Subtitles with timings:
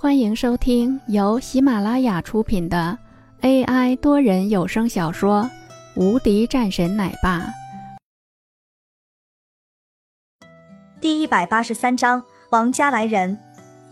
[0.00, 2.96] 欢迎收听由喜马拉雅出品的
[3.40, 5.42] AI 多人有声小说
[6.00, 7.40] 《无敌战神奶爸》
[11.00, 13.36] 第一百八十三章：王家来人。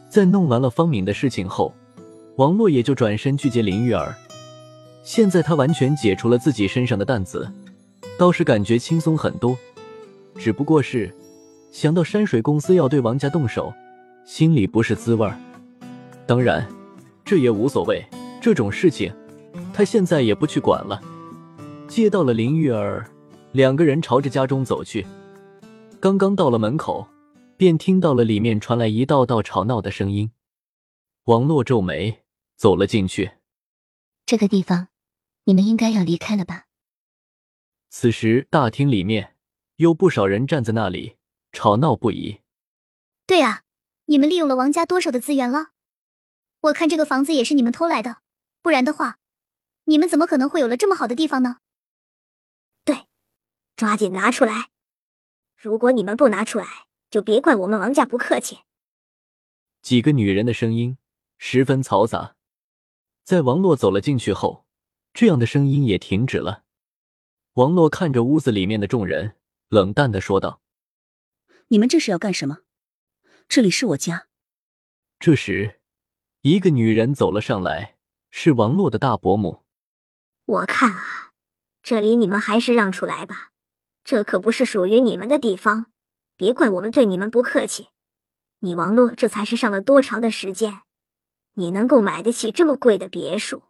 [0.08, 1.74] 在弄完了方敏的事情后，
[2.36, 4.14] 王洛也就转身去接林玉儿。
[5.02, 7.50] 现在他完全解除了自己身上的担子，
[8.16, 9.58] 倒是感觉轻松很多。
[10.36, 11.12] 只不过是
[11.72, 13.74] 想到山水公司要对王家动手，
[14.24, 15.36] 心里不是滋味儿。
[16.26, 16.66] 当然，
[17.24, 18.04] 这也无所谓。
[18.42, 19.12] 这种事情，
[19.72, 21.00] 他现在也不去管了。
[21.88, 23.08] 接到了林玉儿，
[23.52, 25.06] 两个人朝着家中走去。
[26.00, 27.06] 刚刚到了门口，
[27.56, 30.30] 便听到了里面传来一道道吵闹的声音。
[31.24, 32.22] 王洛皱眉，
[32.56, 33.32] 走了进去。
[34.24, 34.88] 这个地方，
[35.44, 36.66] 你们应该要离开了吧？
[37.88, 39.34] 此时大厅里面
[39.76, 41.16] 有不少人站在那里，
[41.52, 42.40] 吵闹不已。
[43.26, 43.62] 对啊，
[44.06, 45.70] 你们利用了王家多少的资源了？
[46.66, 48.22] 我看这个房子也是你们偷来的，
[48.62, 49.18] 不然的话，
[49.84, 51.58] 你们怎么可能会有了这么好的地方呢？
[52.84, 53.06] 对，
[53.76, 54.70] 抓紧拿出来！
[55.56, 58.60] 如果你们不拿出来，就别怪我们王家不客气。
[59.82, 60.98] 几个女人的声音
[61.38, 62.34] 十分嘈杂。
[63.22, 64.66] 在王洛走了进去后，
[65.12, 66.64] 这样的声音也停止了。
[67.54, 69.36] 王洛看着屋子里面的众人，
[69.68, 70.60] 冷淡的说道
[71.68, 72.58] ：“你们这是要干什么？
[73.48, 74.26] 这里是我家。”
[75.20, 75.75] 这时。
[76.48, 77.96] 一个女人走了上来，
[78.30, 79.64] 是王洛的大伯母。
[80.44, 81.32] 我看啊，
[81.82, 83.50] 这里你们还是让出来吧，
[84.04, 85.86] 这可不是属于你们的地方，
[86.36, 87.88] 别怪我们对你们不客气。
[88.60, 90.82] 你王洛这才是上了多长的时间，
[91.54, 93.64] 你能够买得起这么贵的别墅？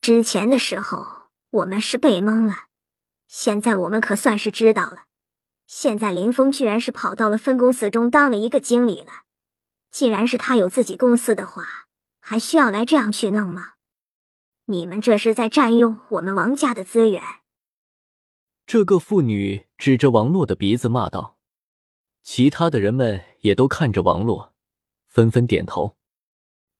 [0.00, 2.64] 之前的时候我们是被蒙了，
[3.28, 5.04] 现在我们可算是知道了。
[5.68, 9.25] 现在林峰居然是跑到了分公司中当了一个经理了。
[9.96, 11.86] 既然是他有自己公司的话，
[12.20, 13.76] 还需要来这样去弄吗？
[14.66, 17.22] 你们这是在占用我们王家的资源。
[18.66, 21.38] 这个妇女指着王洛的鼻子骂道。
[22.22, 24.52] 其他的人们也都看着王洛，
[25.06, 25.96] 纷纷点头。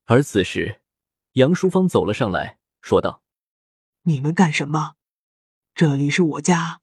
[0.04, 0.82] 而此时，
[1.32, 3.22] 杨淑芳走了上来，说道
[4.04, 4.96] ：“你们干什么？
[5.74, 6.82] 这里是我家。”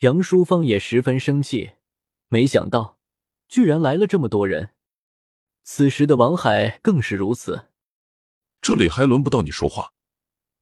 [0.00, 1.72] 杨淑芳也十分生气，
[2.28, 2.96] 没想到
[3.48, 4.70] 居然来了这么多人。
[5.72, 7.68] 此时的王海更是如此。
[8.60, 9.92] 这里还轮不到你说话，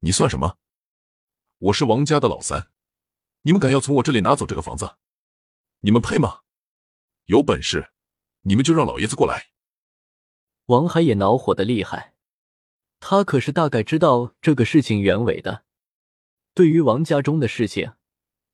[0.00, 0.58] 你算什么？
[1.56, 2.68] 我是王家的老三，
[3.40, 4.96] 你们敢要从我这里拿走这个房子？
[5.80, 6.40] 你们配吗？
[7.24, 7.90] 有本事，
[8.42, 9.46] 你们就让老爷子过来！
[10.66, 12.14] 王海也恼火的厉害，
[13.00, 15.64] 他可是大概知道这个事情原委的。
[16.52, 17.94] 对于王家中的事情，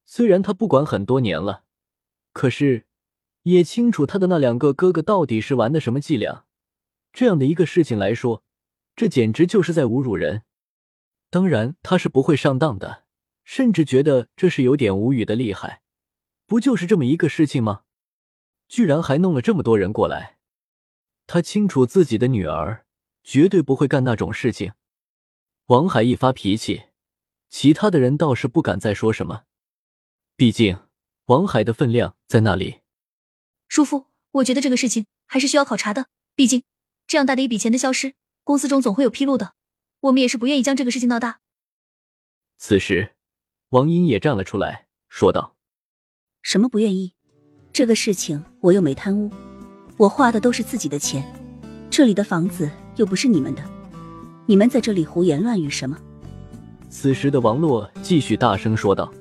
[0.04, 1.64] 虽然他不管很多年了，
[2.32, 2.86] 可是。
[3.44, 6.44] 也清楚他的那两个哥哥到底是玩的什么伎俩，
[7.12, 8.42] 这样的一个事情来说，
[8.96, 10.42] 这简直就是在侮辱人。
[11.30, 13.04] 当然他是不会上当的，
[13.44, 15.82] 甚至觉得这是有点无语的厉害。
[16.46, 17.82] 不就是这么一个事情吗？
[18.68, 20.38] 居然还弄了这么多人过来。
[21.26, 22.86] 他清楚自己的女儿
[23.22, 24.72] 绝对不会干那种事情。
[25.66, 26.84] 王海一发脾气，
[27.50, 29.44] 其他的人倒是不敢再说什么，
[30.36, 30.78] 毕竟
[31.26, 32.83] 王海的分量在那里。
[33.74, 36.06] 叔父，我觉得这个事情还是需要考察的。
[36.36, 36.62] 毕竟，
[37.08, 38.14] 这样大的一笔钱的消失，
[38.44, 39.54] 公司中总会有披露的。
[40.02, 41.40] 我们也是不愿意将这个事情闹大。
[42.56, 43.16] 此时，
[43.70, 45.56] 王英也站了出来，说道
[46.40, 47.14] ：“什么不愿意？
[47.72, 49.28] 这个事情我又没贪污，
[49.96, 51.24] 我花的都是自己的钱。
[51.90, 53.64] 这里的房子又不是你们的，
[54.46, 55.98] 你们在这里胡言乱语什么？”
[56.88, 59.12] 此时的王洛继续大声说道。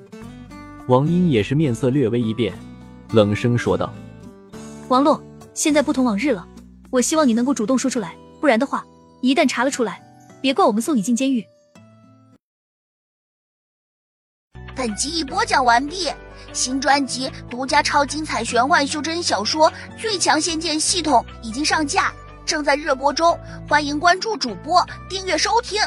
[0.86, 2.56] 王英也是面色略微一变，
[3.10, 3.92] 冷声说道。
[4.88, 5.22] 王洛，
[5.54, 6.46] 现在不同往日了，
[6.90, 8.84] 我希望你能够主动说出来，不然的话，
[9.22, 10.02] 一旦查了出来，
[10.42, 11.42] 别怪我们送你进监狱。
[14.76, 16.10] 本集已播讲完毕，
[16.52, 22.12] 新专辑独家超精彩玄幻修真小说《最强仙剑系统》已经上架，
[22.44, 25.80] 正在热播中，欢迎关注主播，订阅收听。